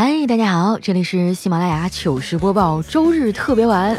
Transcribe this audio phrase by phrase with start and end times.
[0.00, 3.96] 嗨，大家好，这里是喜马拉雅糗事播报周日特别晚。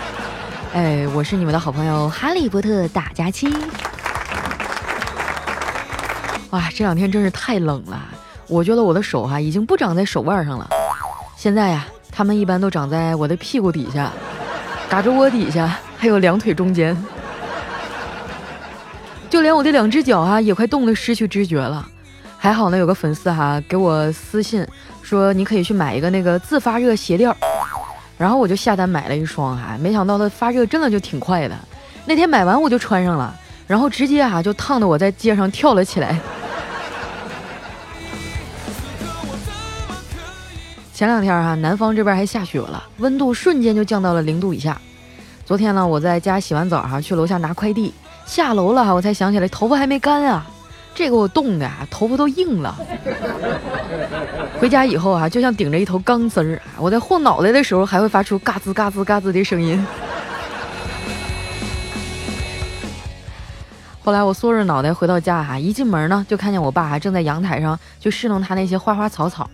[0.72, 3.54] 哎，我是你们的好朋友哈利波特大家期。
[6.48, 8.00] 哇，这两天真是太冷了，
[8.48, 10.70] 我觉得我的手哈已经不长在手腕上了，
[11.36, 14.10] 现在呀，它们一般都长在我的屁股底下、
[14.88, 16.96] 胳肢窝底下，还有两腿中间，
[19.28, 21.86] 就连我的两只脚啊也快冻得失去知觉了。
[22.38, 24.66] 还好呢，有个粉丝哈给我私信
[25.06, 27.36] 说你可以去买一个那个自发热鞋垫儿，
[28.18, 31.56] 然后我就下单买了一双哈，没想到它发热真的就挺快的。
[32.04, 33.32] 那天买完我就穿上了，
[33.68, 36.18] 然后直接哈就烫得我在街上跳了起来。
[40.92, 44.76] 前两天哈，南方这边还下雪了，温度瞬间就降到了零度以下。
[45.44, 47.94] 昨天呢，我在家洗完澡哈，去楼下拿快递，
[48.24, 50.44] 下楼了哈，我才想起来头发还没干啊。
[50.96, 52.74] 这给我冻的啊，头发都硬了。
[54.58, 56.60] 回家以后啊，就像顶着一头钢丝儿。
[56.78, 59.86] 我在晃脑袋的时候，还会发出嘎吱嘎吱嘎吱的声音。
[64.02, 69.50] 后来我缩着脑袋回到家哈，一进门呢，就看见我爸正在阳台上去侍弄他那些花花草草。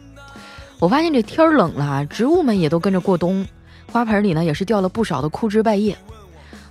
[0.79, 3.45] 我发现这天冷了，植物们也都跟着过冬，
[3.91, 5.98] 花盆里呢也是掉了不少的枯枝败叶。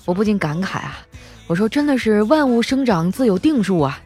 [0.06, 1.00] 我不禁感慨啊，
[1.48, 4.00] 我说真的是万物生长自有定数啊。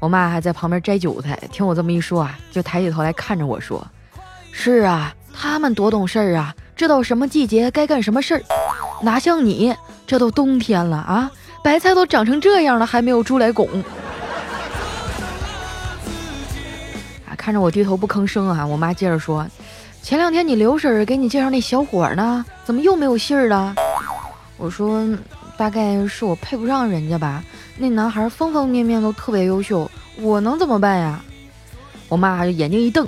[0.00, 3.84] 我妈还在旁边摘韭菜，听我这么一说啊，就抬起头来看着我说
[4.52, 8.42] ：“是啊，他们多懂事儿啊，知道什么季节该干什么事儿，
[9.02, 9.74] 哪像你，
[10.06, 11.28] 这都冬天了啊，
[11.64, 13.68] 白菜都长成这样了，还没有猪来拱。”
[17.28, 19.44] 啊，看着我低头不吭声啊，我妈接着说
[20.00, 23.74] ：“前两天你刘婶给你介绍那小伙呢，怎么又没有信儿了？”
[24.58, 25.04] 我说
[25.58, 27.42] ：“大概是我配不上人家吧。”
[27.78, 29.88] 那男孩方方面面都特别优秀，
[30.20, 31.20] 我能怎么办呀？
[32.08, 33.06] 我妈就眼睛一瞪：“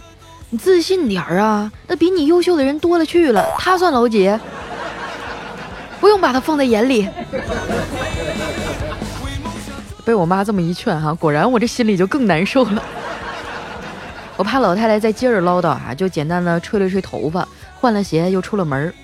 [0.50, 1.72] 你自信点儿啊！
[1.88, 4.30] 那比你优秀的人多了去了，他算老几？
[5.98, 7.08] 不用把他放在眼里。”
[10.04, 12.82] 被我妈这么一劝哈，果然我这心里就更难受了。
[14.36, 17.46] 我怕老太太再接着唠叨啊，就简单的吹了吹头发，
[17.80, 18.94] 换了鞋，又出了门儿。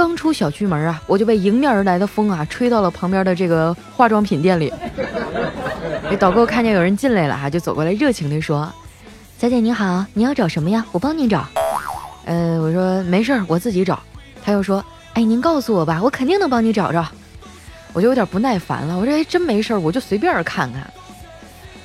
[0.00, 4.72] 刚出小区门啊，我就被迎面而来的风啊吹到了旁边的这个化妆品店里。
[6.08, 8.72] 这 导购看见有人进来了哈，就走过来热情地说
[9.38, 10.82] ：“小姐您好，您要找什么呀？
[10.92, 11.46] 我帮您找。”
[12.24, 14.00] 呃，我说没事儿，我自己找。
[14.42, 17.06] 他又说：“哎，您告诉我吧，我肯定能帮你找着。”
[17.92, 20.90] 我就有点不耐烦了，我说：“哎，真没事儿，我就随便看看。”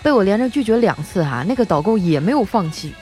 [0.02, 2.96] 被我连着拒绝两次哈，那个导购也没有放弃，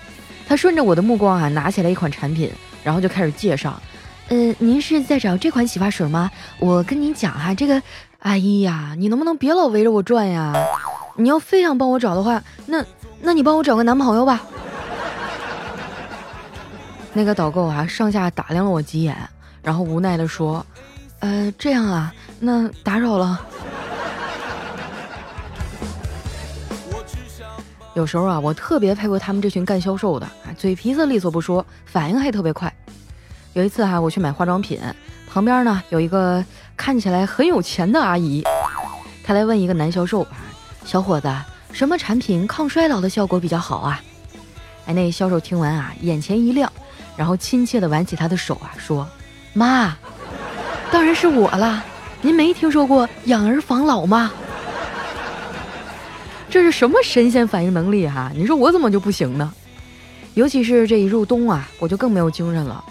[0.48, 2.52] 他顺着我的目光啊，拿起来一款产品，
[2.84, 3.80] 然后就开始介绍。
[4.30, 6.32] 呃，您是在找这款洗发水吗？
[6.60, 7.82] 我跟您讲哈，这个，
[8.20, 10.54] 哎呀，你能不能别老围着我转呀？
[11.16, 12.84] 你要非想帮我找的话，那
[13.22, 14.42] 那你帮我找个男朋友吧。
[17.14, 19.16] 那个导购啊，上下打量了我几眼，
[19.62, 20.66] 然后无奈的说
[21.20, 23.40] ：“呃，这样啊，那打扰了。”
[27.94, 32.74] 有时候啊，我特别佩服他们这群干销售的，嘴皮子利索不说，反应还特别快。
[33.54, 34.80] 有一次哈，我去买化妆品，
[35.32, 36.44] 旁边呢有一个
[36.76, 38.44] 看起来很有钱的阿姨，
[39.24, 40.26] 她来问一个男销售
[40.84, 41.32] ：“小伙子，
[41.72, 44.02] 什么产品抗衰老的效果比较好啊？”
[44.88, 46.72] 哎，那销售听完啊，眼前一亮，
[47.16, 49.08] 然后亲切地挽起她的手啊，说
[49.54, 49.96] ：“妈，
[50.92, 51.84] 当然是我啦！
[52.22, 54.32] 您没听说过养儿防老吗？
[56.50, 58.32] 这是什么神仙反应能力哈？
[58.36, 59.54] 你说我怎么就不行呢？
[60.34, 62.84] 尤其是这一入冬啊，我就更没有精神了。”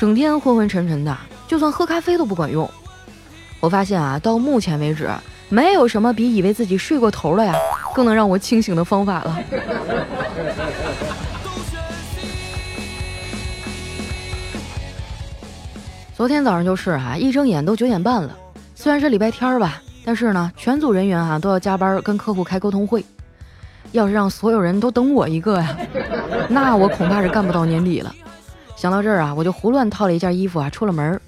[0.00, 1.14] 整天昏昏沉沉的，
[1.46, 2.66] 就算喝咖啡都不管用。
[3.60, 5.10] 我发现啊，到目前为止，
[5.50, 7.54] 没有什么比以为自己睡过头了呀，
[7.94, 9.38] 更能让我清醒的方法了。
[16.16, 18.34] 昨天早上就是啊，一睁眼都九点半了。
[18.74, 23.04] 虽然是礼拜天吧，但是呢，全组人员哈都要加班跟客户开沟通会。
[23.92, 25.76] 要是让所有人都等我一个呀，
[26.48, 28.14] 那我恐怕是干不到年底了。
[28.80, 31.20] 想到这儿啊，我就胡乱套了一件衣服啊，出了门。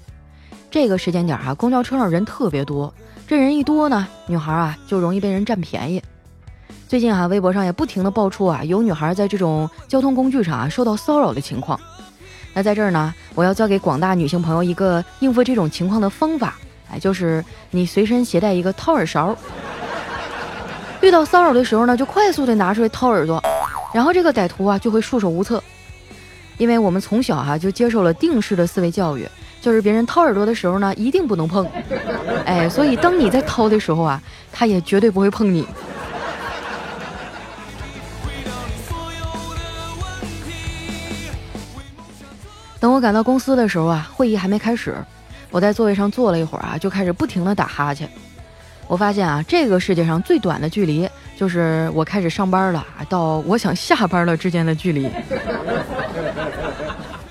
[0.71, 2.91] 这个时间点啊，公交车上人特别多，
[3.27, 6.01] 这人一多呢，女孩啊就容易被人占便宜。
[6.87, 11.79] 最近啊，微博上也不停的爆出啊，有女孩在这种交通工具上啊受到骚扰的情况。
[12.55, 16.55] 那在这儿呢，我要教给广大女性朋友一个应付这种情况的方法，
[16.91, 19.37] 哎，就是你随身携带一个掏耳勺，
[21.01, 23.39] 遇到骚扰的时候呢，就快速的拿出来掏耳朵，
[23.93, 25.63] 然后这个歹徒啊就会束手无策。
[26.57, 29.27] 因为我们从小哈就接受了定式的思维教育，
[29.61, 31.67] 就是别人掏耳朵的时候呢，一定不能碰，
[32.45, 34.21] 哎，所以当你在掏的时候啊，
[34.51, 35.65] 他也绝对不会碰你。
[42.79, 44.93] 等我赶到公司的时候啊，会议还没开始，
[45.49, 48.09] 我在座位上坐了一会儿啊，就开始不停的打哈欠。
[48.89, 55.09] 我发现啊，这个世界上最短的距离就是我开始上班了到我想下班了之间的距离。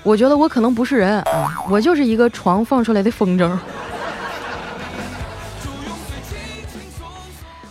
[0.03, 3.49] 我觉得我可能不是人啊，我就是一个床放出来的风筝。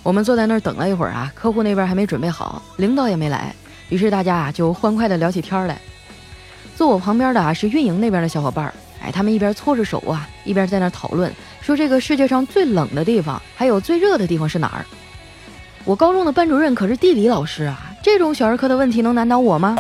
[0.03, 3.55] 我们坐在那儿等了一会儿啊，客户那边还没准备好，领导也没来，
[3.91, 5.79] 于是大家啊就欢快的聊起天来。
[6.75, 8.73] 坐我旁边的啊是运营那边的小伙伴，
[9.05, 11.31] 哎，他们一边搓着手啊，一边在那讨论，
[11.61, 14.87] 说这个世界上最冷的地方，还有最热的地方是哪儿？
[15.85, 19.77] 我高中的班主任可是地理老师啊，这种小儿科的问题能难倒我吗？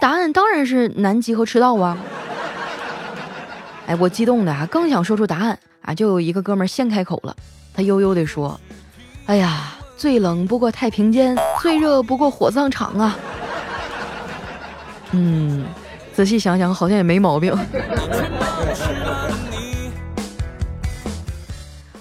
[0.00, 1.98] 答案当然是南极和赤道啊！
[3.86, 7.36] 哎，我激动的啊，刚想说出答案啊，就有一个哥们先开口了，
[7.74, 8.58] 他悠悠地说
[9.26, 13.18] ：“哎呀，最冷不过太平间，最热不过火葬场啊。
[15.12, 15.66] ”嗯，
[16.14, 17.54] 仔细想想好像也没毛病。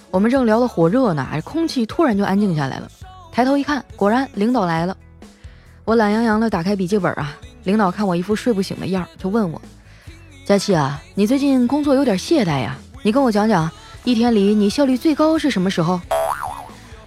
[0.09, 2.87] 我们正聊得火热呢，空气突然就安静下来了。
[3.31, 4.95] 抬头一看，果然领导来了。
[5.83, 7.35] 我懒洋洋的打开笔记本啊。
[7.69, 9.62] 领导看我一副睡不醒的样儿，就问我
[10.44, 12.75] ：“佳琪啊，你最近工作有点懈怠呀？
[13.04, 13.69] 你跟我讲讲，
[14.04, 16.01] 一天里你效率最高是什么时候？”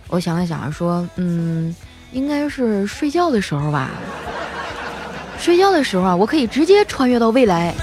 [0.06, 1.75] 我想了想说：“嗯，
[2.12, 3.91] 应该是睡觉的时候吧。
[5.37, 7.75] 睡觉的时候啊，我可以直接穿越到未来。”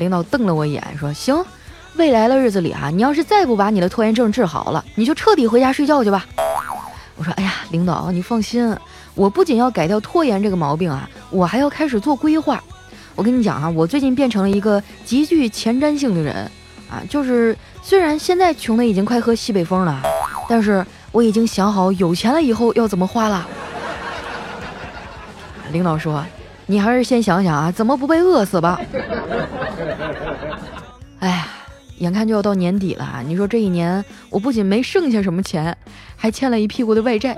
[0.00, 1.40] 领导瞪了我一眼，说：“行，
[1.94, 6.26] 未来的日子里啊，你要是再不把你的拖延症治好了，你就彻底回家睡觉去吧。”
[7.14, 8.76] 我说：“哎呀，领导，你放心。”
[9.18, 12.62] 我不仅要改掉拖延这个毛病啊，我还要开始做规划。
[13.16, 16.48] 我跟你讲啊，我最近变成了一个极具前瞻性的人
[16.88, 20.00] 啊，就是虽然现在穷的已经快喝西北风了，
[20.48, 23.44] 但是我已经想好有钱了以后要怎么花了。
[25.72, 26.24] 领导说，
[26.66, 28.80] 你还是先想想啊，怎么不被饿死吧。
[31.18, 31.48] 哎呀。
[31.98, 35.76] 眼看就要到年底了，你说这一年我不仅没剩下什么钱，
[36.14, 37.36] 还欠了一屁股的外债。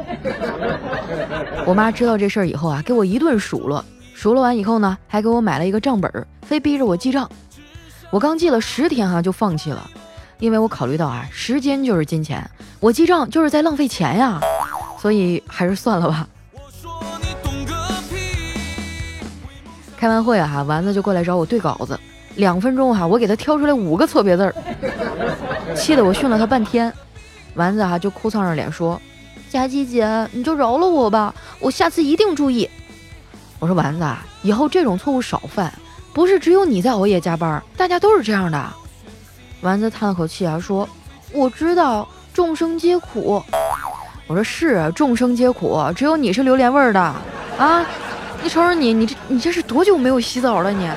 [1.70, 7.30] 我妈知道这事儿以后啊，给我一顿数落，数落完以后呢，还给我买了一个账本，非逼着我记账。
[8.10, 9.88] 我刚记了十天哈就放弃了，
[10.40, 12.44] 因为我考虑到啊，时间就是金钱，
[12.80, 14.40] 我记账就是在浪费钱呀，
[14.98, 16.26] 所以还是算了吧。
[19.96, 21.96] 开完会啊，丸子就过来找我对稿子。
[22.34, 24.52] 两分钟哈，我给他挑出来五个错别字儿，
[25.76, 26.92] 气得我训了他半天。
[27.54, 29.00] 丸子哈就哭丧着脸说
[29.50, 32.68] ：“佳琪姐，你就饶了我吧，我下次一定注意。”
[33.60, 35.72] 我说：“丸子啊，以后这种错误少犯，
[36.12, 38.72] 不是只有你在熬夜加班，大家都是这样的。”
[39.60, 40.88] 丸子叹了口气啊，说
[41.32, 43.42] ：“我知道，众生皆苦。”
[44.26, 47.00] 我说：“是，众生皆苦，只有你是榴莲味儿的
[47.58, 47.84] 啊！
[48.42, 50.88] 你瞅瞅你，你这你这是多久没有洗澡了你？”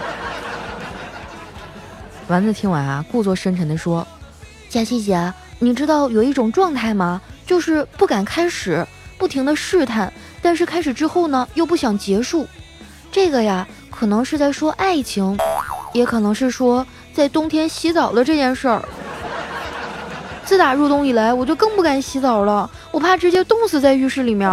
[2.30, 4.08] 丸子听完啊，故作深沉地说
[4.70, 7.22] ：“佳琪姐，你知道有一种状态吗？
[7.46, 8.88] 就是不敢开始，
[9.18, 12.48] 不停的试探，但是开始之后呢，又不想结束。
[13.12, 15.36] 这个呀，可能是在说爱情，
[15.94, 18.84] 也可能是说在冬天洗澡的这件事儿。
[20.44, 24.50] 自打入冬以来，我就更不敢洗澡了，我怕直接冻死在浴室里面。”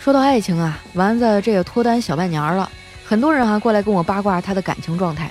[0.00, 2.68] 说到爱情啊，丸子这也脱单小半年了，
[3.04, 5.30] 很多人啊过来跟我八卦他的感情状态。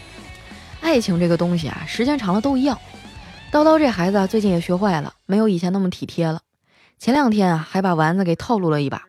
[0.79, 2.79] 爱情这个东西啊，时间长了都一样。
[3.51, 6.39] 叨叨这孩子最近也学坏了，没有以前那么体贴了。
[6.99, 9.01] 前两天啊，还把丸子给套路了一把。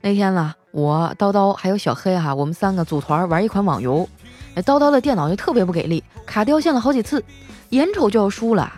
[0.00, 4.08] 那天呢，我叨叨还有小黑哈，我们三个组团玩一款网游，
[4.54, 7.24] 那叨叨的电脑就特别不给力，卡掉线了好几次，
[7.70, 8.72] 眼瞅就要输了。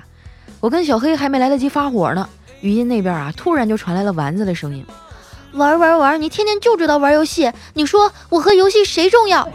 [0.60, 2.26] 我跟小黑还没来得及发火呢，
[2.62, 4.82] 语音那边啊，突然就传来了丸子的声音。
[5.52, 6.22] 玩玩玩！
[6.22, 9.46] 你天天就知道玩游戏，你说我和游戏谁重要？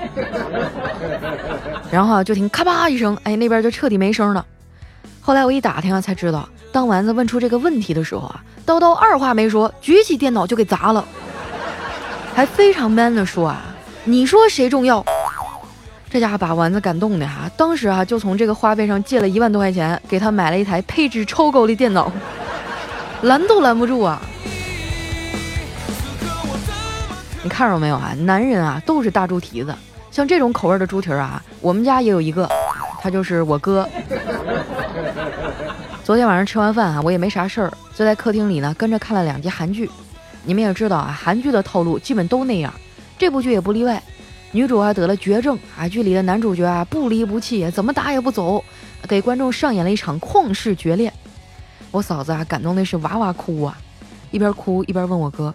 [1.90, 4.46] 然后就听咔吧一声，哎，那边就彻底没声了。
[5.26, 11.04] 后来我一打听啊，才知道，当丸子问出这个问题的时候啊，叨叨二话没说，举起电脑就给砸了，
[12.36, 13.64] 还非常 man 的说啊，
[14.04, 15.04] 你说谁重要？
[16.12, 22.12] 这家伙把丸子感动的哈，当时啊就从这个花呗上借了一万多块钱，给他买了一台配置超高的电脑，
[23.24, 24.22] 拦都拦不住啊。
[27.42, 28.14] 你看着没有啊？
[28.20, 29.74] 男人啊都是大猪蹄子，
[30.12, 32.48] 像这种口味的猪蹄儿啊，我们家也有一个，
[33.02, 33.90] 他就是我哥。
[36.06, 39.90] 昨天晚上吃完饭啊，我也没啥事儿，就在客厅里呢跟着看了两集韩剧。
[40.44, 42.72] 你们也知道啊，韩剧的套路基本都那样，
[43.18, 44.00] 这部剧也不例外。
[44.52, 48.64] 女主啊得了绝症啊，剧里的男主角啊不离不弃，怎么打也不走，
[49.10, 51.12] 给观众上演了一场旷世绝恋。
[51.90, 53.76] 我嫂子啊感动的是哇哇哭啊，
[54.30, 55.52] 一边哭一边问我哥。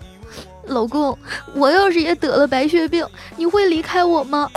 [0.66, 1.16] 老公，
[1.54, 4.50] 我要是也得了白血病，你会离开我吗？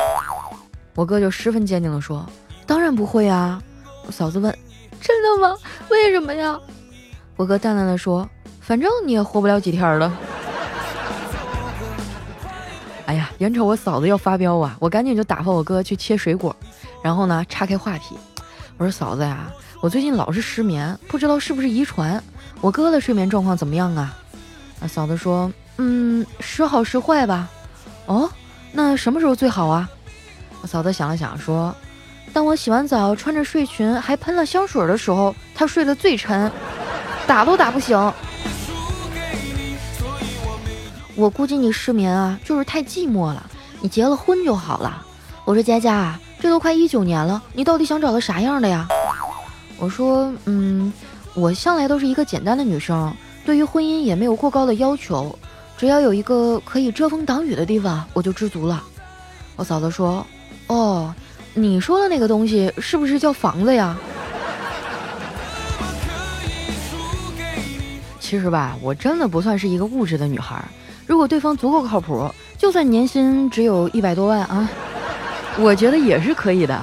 [0.96, 2.28] 我哥就十分坚定地说
[2.66, 3.62] ：“当然不会啊。”
[4.08, 4.52] 我嫂子问
[5.04, 5.56] ：“真的吗？
[5.90, 6.58] 为什么呀？”
[7.36, 8.28] 我哥淡淡的说
[8.62, 10.12] ：“反正你也活不了几天了。”
[13.06, 16.56] 哎呀，眼瞅我嫂子要发飙啊，我赶紧就打发我哥去切水果，
[17.04, 18.16] 然后呢岔开话题，
[18.78, 22.24] 我说：“嫂子呀，我最近老是失眠，不知道是不是遗传。
[22.62, 24.16] 我哥的睡眠状况怎么样啊？”
[24.80, 27.50] 啊，嫂子说：“嗯，时好时坏吧。”
[28.08, 28.30] 哦，
[28.72, 29.90] 那什么时候最好啊？
[30.62, 31.76] 我嫂子想了想说
[32.34, 36.52] ：“当我洗完澡，穿着睡裙，还喷了香水的时候，他睡得最沉，
[37.28, 37.96] 打都打不醒。
[41.16, 43.48] 我估计你失眠啊，就是太寂寞了。
[43.82, 45.06] 你结了婚就好了。”
[45.46, 48.88] 我说：“佳佳，这都快一九年了，你到底想找个啥样的呀？”
[49.78, 50.92] 我说：“嗯，
[51.36, 55.38] 我向来都是一个简单的女生，对于婚姻也没有过高的要求，
[55.78, 58.84] 只要有一个可以遮风挡雨的地方，我就知足了。”
[59.56, 60.26] 我嫂子说。
[60.68, 61.14] 哦，
[61.56, 63.96] 你说的那个东西是不是叫房子呀？
[68.20, 70.64] 其实吧，我真的不算是一个物质的女孩。
[71.06, 74.68] 如果对方足够靠谱，就算年薪只有一百多万啊，
[75.60, 76.82] 我觉得也是可以的。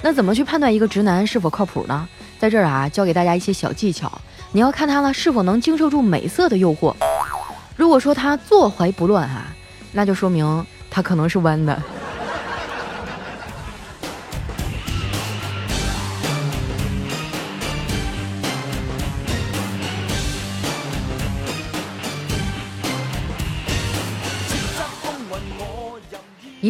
[0.00, 2.08] 那怎么去判断一个直男是否靠谱呢？
[2.40, 4.10] 在这儿啊，教给大家一些小技巧。
[4.50, 6.92] 你要看他呢是否能经受住美色的诱惑。
[7.76, 9.44] 如果说他坐怀不乱哈，
[9.92, 11.80] 那就说明他可能是弯的。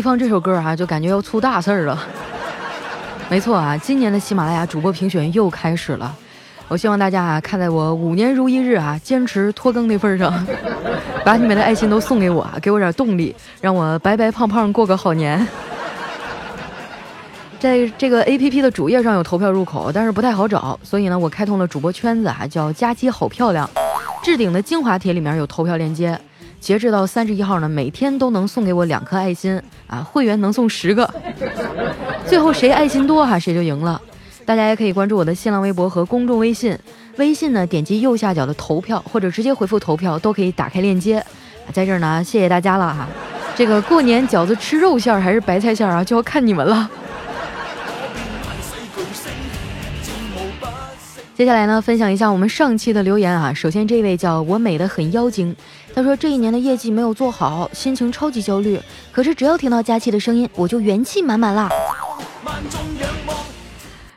[0.02, 1.98] 放这首歌啊，就感觉要出大事儿了。
[3.30, 6.14] 没错啊，今年的喜马拉雅主播评选又开始了。
[6.68, 10.46] 我希望大家啊，看在我五年如一日啊，坚持拖更的份上，
[11.24, 15.46] 把你们的爱心都送给我，给我点动力，让我白白胖胖过个好年。
[17.60, 23.68] 在这个 A P P 的主页上有投票入口，但是不太好找，所以呢，我开通了主播圈子啊，叫佳期好漂亮，
[24.22, 26.18] 置顶的精华帖里面有投票链接。
[26.62, 31.12] 截止到三十一号呢，每天都能送给我两颗爱心啊，会员能送十个，
[32.24, 34.00] 最后谁爱心多哈谁就赢了。
[34.44, 36.78] 大家也可以关注我的新浪微博和公众微信，
[37.16, 41.24] 微信呢点击右下角的投票或者直接回复投票都可以打开链接。
[41.72, 43.08] 在这儿呢，谢谢大家了哈。
[43.56, 46.88] 这个过年饺子吃肉馅儿还是白菜馅儿啊，就要看你们了。
[51.34, 53.52] 接下来呢，分享一下我们上期的留言啊。
[53.52, 55.56] 首先这位叫我美的很妖精，
[55.94, 58.80] 他说这一年的业绩没有做好，心情超级焦虑。
[59.12, 61.68] 可是只要听到佳期的声音，我就元气满满啦。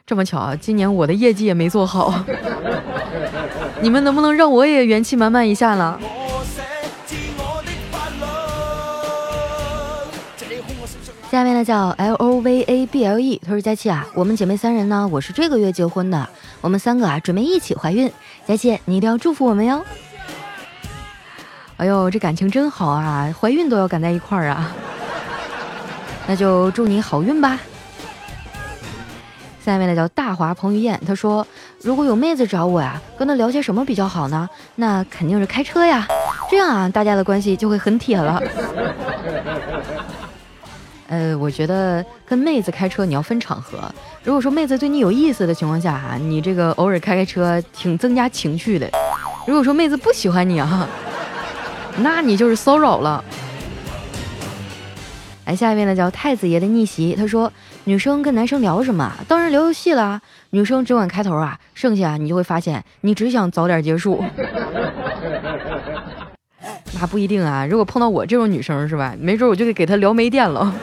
[0.06, 2.14] 这么巧啊，今年我的业绩也没做好，
[3.82, 6.00] 你们能不能让我也元气满满一下呢？
[11.32, 16.30] 下面呢叫 L O V A B L E，他说佳琪啊，我们姐妹三人呢，我是这个月结婚的，
[16.62, 18.10] 我们三个啊准备一起怀孕，
[18.48, 19.84] 佳琪你一定要祝福我们哟。
[21.78, 24.72] 哎呦，这感情真好啊，怀孕都要赶在一块儿啊，
[26.26, 27.60] 那就祝你好运吧。
[29.64, 31.46] 下面呢叫大华彭于晏，他说
[31.82, 34.48] 如果有妹子找我呀，跟她聊些什么比较好呢？
[34.76, 36.08] 那肯定是开车呀，
[36.50, 38.42] 这样啊大家的关系就会很铁了。
[41.10, 43.80] 呃，我觉得跟妹子开车你要分场合。
[44.24, 48.90] 如果说妹子对你有意思的情况下哈，你这个偶尔开开车挺增加情趣的。
[49.46, 50.88] 如果说妹子不喜欢你啊，
[51.98, 53.24] 那你就是骚扰了。
[55.46, 57.52] 来，下一位呢叫太子爷的逆袭，他说
[57.84, 59.12] 女生跟男生聊什么？
[59.28, 60.22] 当然聊游戏啦。
[60.50, 64.24] 女生只管开头啊，剩下你就会发现你只想早点结束。
[67.00, 69.14] 那不一定啊，如果碰到我这种女生是吧？
[69.20, 70.74] 没准我就给给她聊没电了。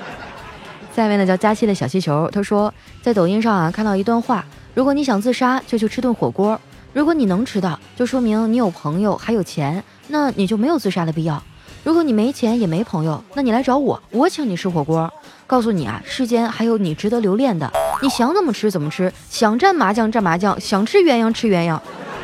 [0.96, 2.72] 下一位呢叫佳期的小气球，他说
[3.02, 6.58] 在抖音上啊看到一段话：如果你想自杀，就去吃顿火锅；
[6.96, 11.42] 如果你能吃到，就说明你有朋友还有钱，那你就没有自杀的必要。
[11.84, 15.12] 如果你没钱也没朋友，那你来找我，我请你吃火锅。
[15.46, 21.78] 告诉你啊，世间还有你值得留恋的，你想怎么吃怎么吃，想蘸麻酱蘸麻酱，想吃鸳鸯吃鸳鸯，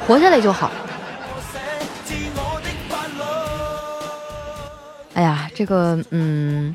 [0.06, 0.70] 活下来就好。
[5.12, 6.74] 哎呀，这个，嗯，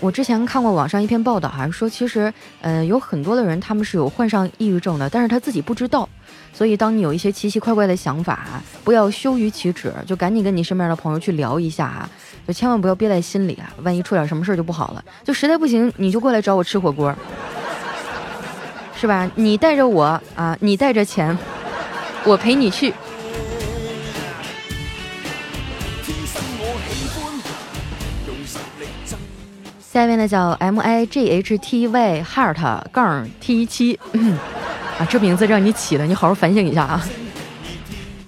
[0.00, 6.08] 我之前看过网上一篇报道，哈，说其实，呃，有很多的人他们是有患上抑郁症的，但是他自己不知道。
[6.52, 12.08] 所以，当你有一些奇奇怪怪的想法，不要羞于启齿，就赶紧跟你身边的朋友去聊一下啊，
[12.46, 15.04] 就千万不要憋在心里啊，万一出点什么事儿就不好了。
[15.24, 17.14] 就实在不行，你就过来找我吃火锅，
[18.94, 19.28] 是吧？
[19.34, 21.36] 你带着我啊，你带着钱，
[22.24, 22.92] 我陪你去。
[29.94, 33.96] 下面呢叫 M I G H T Y Heart 杠 T 七
[34.98, 37.06] 啊，这名字让你起的，你好好反省一下啊。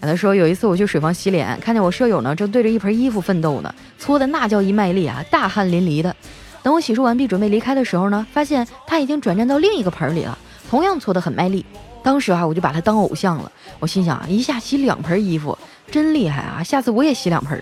[0.00, 6.14] 他说有一次我去水房洗脸，看见我舍友呢正对着一盆衣服奋斗呢，搓的那叫一卖力啊，大汗淋漓的。
[6.62, 10.38] 等我洗漱完毕准备离开的时候呢，发现他已经转战到另一个盆里了，
[10.70, 11.66] 同样搓得很卖力。
[12.00, 13.50] 当时啊，我就把他当偶像了。
[13.80, 15.58] 我心想啊，一下洗两盆衣服，
[15.90, 16.62] 真厉害啊！
[16.62, 17.60] 下次我也洗两盆。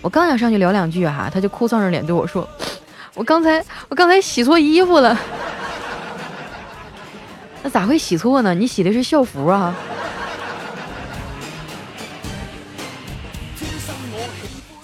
[0.00, 2.48] 我刚想上去聊两句哈，他就哭丧着脸对我说
[3.14, 5.18] ：“我刚才我刚才洗错衣服了。”
[7.62, 8.54] 那咋会洗错呢？
[8.54, 9.74] 你洗的是校服啊。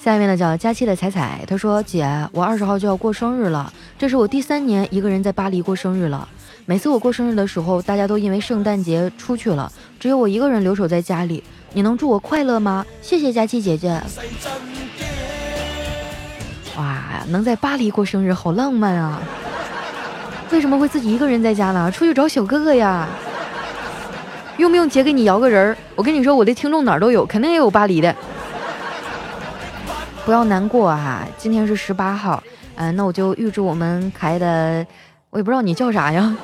[0.02, 6.26] 下面呢叫佳期的彩彩，她说：“姐，我二十号就要过生日了，这是我第三年一个人在巴黎过生日了。”
[6.64, 11.42] 每次我过生日的时候，大家都因为圣诞节出去了，只有我一个人留守在家里。
[11.72, 12.86] 你能祝我快乐吗？
[13.02, 14.00] 谢谢佳琪姐姐。
[16.76, 19.20] 哇，能在巴黎过生日，好浪漫啊！
[20.50, 21.90] 为什么会自己一个人在家呢？
[21.90, 23.08] 出去找小哥哥呀？
[24.56, 25.76] 用不用姐给你摇个人儿？
[25.94, 28.14] 我跟你说，我的听众哪儿都有，肯定也有巴黎的。
[30.24, 32.42] 不要难过哈，今天是十八号，
[32.76, 34.86] 嗯，那我就预祝我们可爱的，
[35.30, 36.36] 我也不知道你叫啥呀。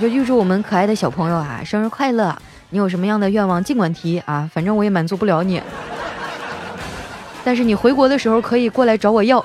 [0.00, 2.36] 就预祝我们可爱的小朋友啊，生日快乐！
[2.70, 5.62] 你有什么样的愿望，尽管提啊，反正我也满足不了你。
[7.46, 9.38] 但是你回国的时候可以过来找我要。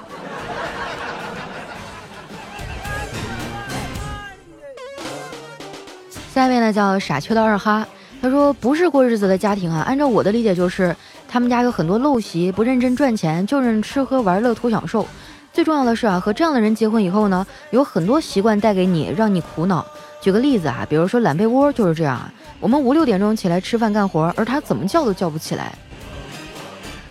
[6.33, 7.87] 下面呢叫傻缺的二哈，
[8.19, 10.95] 他说不是过日子的家庭啊，按照我的理解就是
[11.27, 15.05] 他们家有很多陋习，不认真赚钱，就认吃喝玩乐图享受。
[15.53, 19.85] 最重要的是啊，和这样的人结婚以后呢，有很多习惯带给你，让你苦恼。
[20.19, 22.33] 举个例子啊，比如说懒被窝就是这样啊。
[22.59, 25.71] 我们五六点钟起来吃饭干活，而他怎么叫都叫不起来。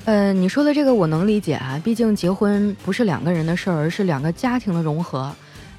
[0.07, 5.31] 呃，你说的这个我能理解啊，毕竟结婚不是两个人的事儿，而是两个家庭的融合。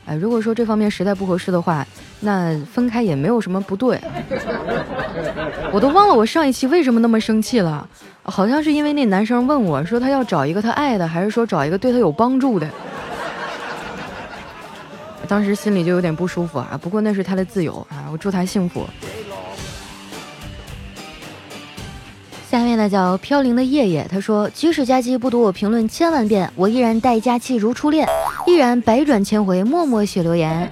[0.05, 1.85] 哎，如果说这方面实在不合适的话，
[2.21, 3.99] 那分开也没有什么不对。
[5.73, 7.87] 我都忘了我上一期为什么那么生气了，
[8.23, 12.67] 好像是因为那男生问我说他要找一个他爱的，还是说找一个对他有帮助的。
[15.27, 18.85] 当时心里就有点不舒服啊，不过那是他的自由啊，我祝他幸福。
[22.51, 28.05] 下面呢叫飘零的叶叶，他说：即使佳期不读我评论千万遍，我依然待佳期如初恋，
[28.45, 30.69] 依然百转千回默默写留言。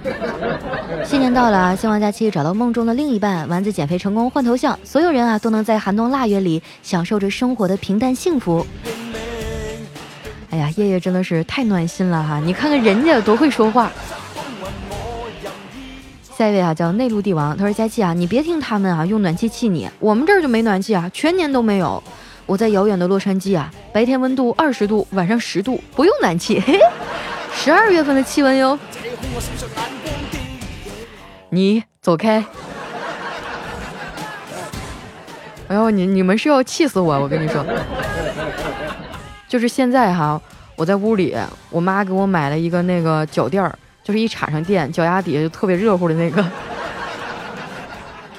[1.06, 8.66] 新年到了，希望佳期找到梦中的另一半，丸子减肥成功换头像，所有人啊都能在寒冬腊月里享受着生活的平淡幸福。
[10.50, 13.90] 哎呀，叶叶真的是太暖心了哈，你看看人家多会说话。
[16.40, 17.54] 下一位啊，叫内陆帝王。
[17.54, 19.86] 他说：“佳琪啊，你别听他们啊，用暖气气你。
[19.98, 22.02] 我们这儿就没暖气啊，全年都没有。
[22.46, 26.58] 我在遥远的洛杉矶啊，白天温度二十度，晚上十度，不用暖气。
[26.58, 26.78] 嘿
[27.52, 28.78] 十二月份的气温哟。
[31.50, 32.42] 你走开！
[35.68, 37.20] 哎呦，你你们是要气死我！
[37.20, 37.62] 我跟你说，
[39.46, 40.40] 就是现在哈，
[40.74, 41.36] 我在屋里，
[41.68, 46.44] 我妈给我买了一个那个脚垫儿。”就是一插上电，脚丫底下就特别热乎的那个，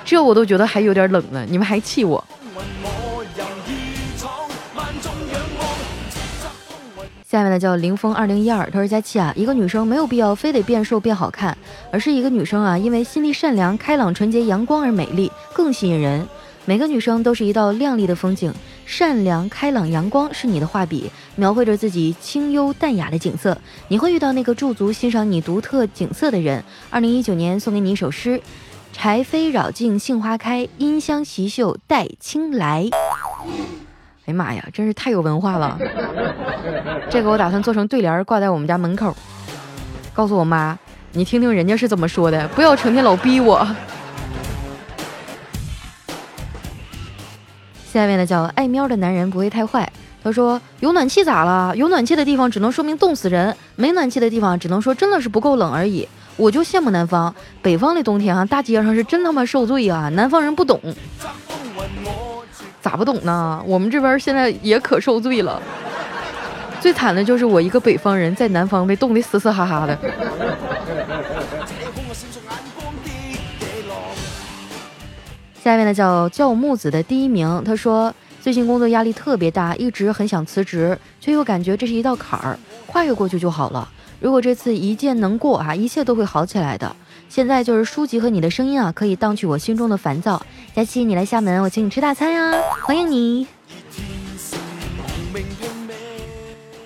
[0.03, 2.23] 这我都觉得还有点冷呢，你们还气我？
[7.25, 11.57] 下面呢叫凌风二零一二，他说佳期啊，一个女生没有必要非得变瘦变好看，
[11.89, 16.27] 而是一个女生啊，因为心地善良、开朗、纯洁、阳光而美丽，更吸引人。
[16.65, 18.53] 每个女生都是一道亮丽的风景，
[18.85, 23.57] 善良、开朗、阳光是你的画笔，描绘着自己清幽淡雅的景色。
[23.87, 26.63] 你会遇到那个驻足欣赏你独特景色的人。
[26.91, 28.39] 二零一九年送给你一首诗：
[28.93, 32.87] 柴扉绕径杏花开，音香袭袖带青来。
[34.25, 35.79] 哎呀妈呀，真是太有文化了！
[37.09, 39.15] 这个我打算做成对联挂在我们家门口，
[40.13, 40.77] 告诉我妈，
[41.13, 43.67] 你听听人家是怎么说的，不要成天老逼我。
[47.91, 49.91] 下面呢叫爱喵的男人不会太坏。
[50.23, 51.75] 他说：“有暖气咋了？
[51.75, 56.07] 有暖气的地方只能说明冻死人，没暖气的地方只能说真的是不够冷而已。
[56.37, 60.07] 我就羡慕南方，北方的冬天啊，大街上是真他妈受罪啊！
[60.09, 60.79] 南方人不懂，
[62.81, 63.61] 咋不懂呢？
[63.65, 65.61] 我们这边现在也可受罪了。
[66.79, 69.97] 最惨的就是我一个北方人在南方被冻得嘶嘶哈哈的。”
[75.63, 83.87] 下面呢叫叫木子的第一名，他说最近工作压力特别大，一直很想辞职，却又感觉这是一道坎儿，跨越过去就好了。
[84.19, 86.95] 如果这次一键能过啊，一切都会好起来的。
[87.29, 90.43] 现在就是书籍和你的声音啊，可以荡去我心中的烦躁。
[90.75, 93.45] 佳期，你来厦门，我请你吃大餐呀，欢迎你。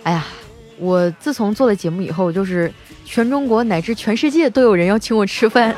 [0.04, 0.26] 哎呀，
[0.78, 2.72] 我自从做了节目以后，就是
[3.06, 5.74] 全中国乃至全世界都有人要请我吃饭，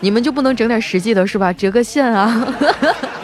[0.00, 1.52] 你们就不能整点实际的，是吧？
[1.52, 2.54] 折个现啊，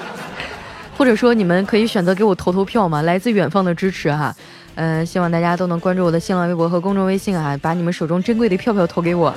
[0.97, 4.35] 或者说你们可以选择给我投投票嘛，来自远方的支持哈。
[4.75, 9.35] 嗯，希望大家都能关注我的新浪微博和公众微信啊，把你们手中珍贵的票票投给我。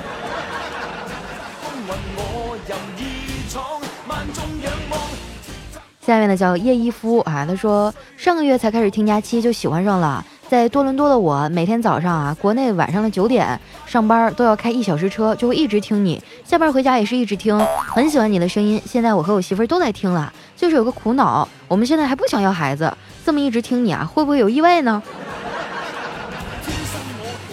[6.02, 18.82] 下面呢叫叶一夫啊，他说上个月才开始听假期就喜欢上了，在多伦多的我每天早上啊，国内晚上的九点上班都要开一小时车，就会一直听你，下班回家也是一直听，很喜欢你的声音。
[18.84, 22.92] 现在我和我媳妇儿都在听了，就是有个苦恼，我们现在还不想要孩子，
[23.24, 25.04] 这么一直听你啊，会不会有意外呢？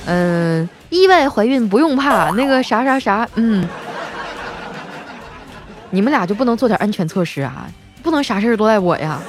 [0.07, 3.69] 嗯， 意外怀孕不用怕，那个啥啥啥，嗯，
[5.91, 7.69] 你们俩就不能做点安全措施啊？
[8.03, 9.21] 不能啥事儿都赖我呀！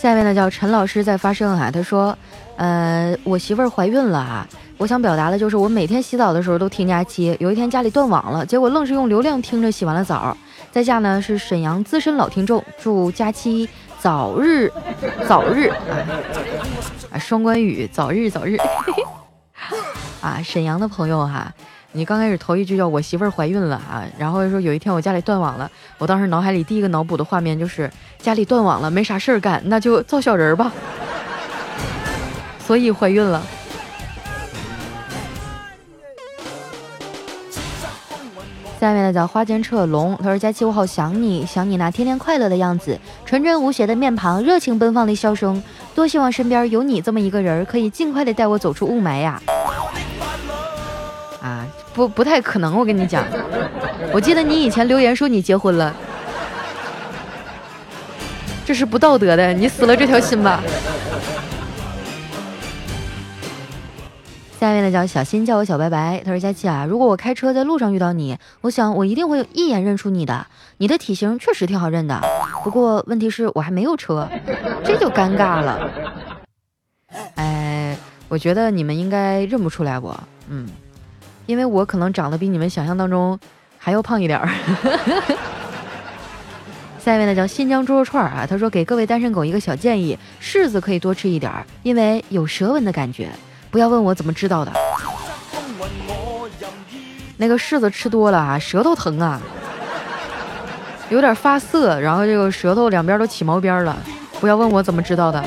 [0.00, 2.16] 下面呢叫陈老师在发声啊，他说，
[2.56, 10.34] 呃，我媳妇儿怀孕了啊，我想表达的就是我每天洗澡的时候都听佳期，有一天家里断网了，结果愣是用流量听着洗完了澡。
[10.72, 14.72] 在下呢是沈阳资深老听众，祝佳期早日
[15.28, 15.70] 早日
[17.12, 18.56] 啊，双关语，早日早日。
[20.22, 21.52] 啊，沈阳的朋友哈，
[21.92, 30.70] 你刚开始头一句叫我媳妇儿怀孕了啊，然后说有一天我家里断网了，我当时脑海里第一个脑补的画面就是家里断网了，没啥事儿干，那就造小人儿吧，
[32.64, 33.42] 所以怀孕了。
[38.78, 45.60] 下面的叫花间彻龙，他说佳期我好想你，想你那天天快乐的样子，纯真无邪的面庞，热情奔放的笑声，
[45.94, 49.42] 多希望身边有你这么一个人，可以尽快的带我走出雾霾呀。
[52.00, 53.22] 不不太可能，我跟你讲，
[54.10, 55.94] 我记得你以前留言说你结婚了，
[58.64, 60.62] 这是不道德的，你死了这条心吧。
[64.58, 66.22] 下面呢叫小新，叫我小白白。
[66.24, 70.46] 他说：“佳琪啊，如果我开车在路上遇到你，我想我一定会一眼认出你的。
[70.78, 72.18] 你的体型确实挺好认的，
[72.64, 74.26] 不过问题是我还没有车，
[74.84, 75.90] 这就尴尬了。
[77.34, 77.96] 哎，
[78.28, 80.66] 我觉得你们应该认不出来我，嗯。”
[81.50, 83.36] 因为我可能长得比你们想象当中
[83.76, 84.48] 还要胖一点儿。
[87.02, 93.28] 下一位呢叫新疆猪肉串啊，他说给各位单身狗一个小建议，柿子可以多吃一点儿，因为有舌吻的感觉。
[93.68, 94.70] 不要问我怎么知道的，
[97.36, 99.40] 那个柿子吃多了啊，舌头疼啊，
[101.08, 103.96] 有点发涩，然后这个舌头两边都起毛边了。
[104.40, 105.44] 不要问我怎么知道的。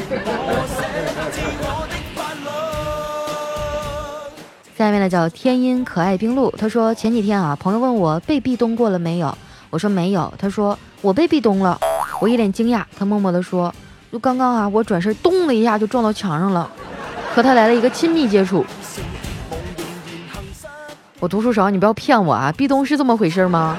[4.84, 9.34] 下面呢叫天音可爱冰露，他说前几天啊，朋友问我被壁咚过了没有，
[9.70, 11.80] 我说没有，他说我被壁咚了，
[12.20, 13.74] 我一脸惊讶，他默默的说，
[14.12, 16.70] 就刚刚啊，我转身咚的一下就撞到墙上了，
[17.34, 18.66] 和他来了一个亲密接触。
[21.22, 23.78] 我读书少，你不要骗我啊，壁咚是这么回事吗？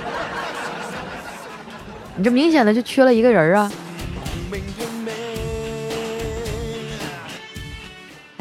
[2.16, 3.70] 你这明显的就缺了一个人啊。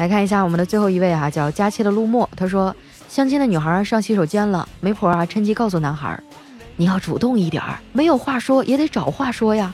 [0.04, 2.28] 来看一下我们的最后一位哈，叫佳期的陆墨。
[2.36, 2.76] 他说，
[3.08, 6.22] 相亲的女孩上洗手间了，媒婆啊趁机告诉男孩，
[6.76, 9.72] 你要主动一点儿，没有话说也得找话说呀。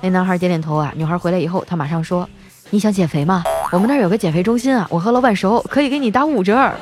[0.00, 0.92] 那男孩点点头啊。
[0.96, 2.28] 女孩回来以后，他马上说，
[2.70, 3.44] 你想减肥吗？
[3.70, 6.72] 我们那儿有个减肥中心啊，我和老板熟，可以给你打五折。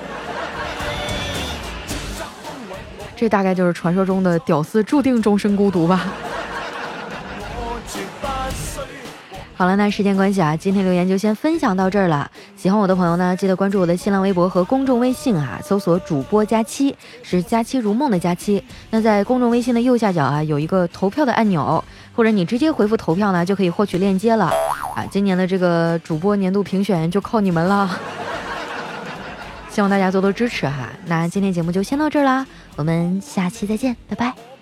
[3.15, 6.07] 这大概就是传说中的屌丝注定终身孤独吧。
[9.59, 12.31] 好了，那时间关系啊，今天留言就先分享到这儿了。
[12.57, 18.63] 喜欢我的朋友呢，记得关注我的新浪微博和公众微信啊，搜索主播佳期，是佳期如梦的佳期。
[18.91, 21.83] 那在公众微信的右下角啊，有一个投票的按钮，
[22.15, 24.45] 或者你直接回复投票呢，就可以获取链接了
[24.95, 25.07] 啊。
[25.11, 27.99] 今年的这个主播年度评选就靠你们了，
[29.71, 30.91] 希望大家多多支持哈。
[31.07, 34.56] 那今天节目就先到这儿啦，我们下期再见，拜拜。